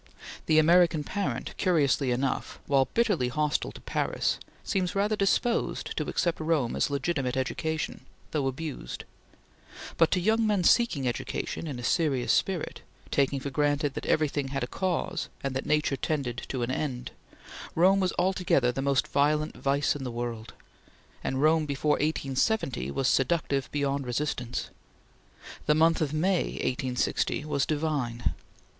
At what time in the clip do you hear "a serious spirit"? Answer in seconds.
11.77-12.81